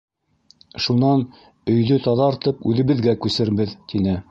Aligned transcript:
Шунан 0.85 1.21
өйҙө 1.75 1.99
таҙартып 2.07 2.67
үҙебеҙгә 2.73 3.17
күсербеҙ,— 3.27 3.79
тине. 3.95 4.19